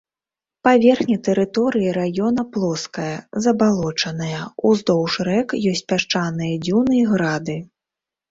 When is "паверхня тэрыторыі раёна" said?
0.67-2.45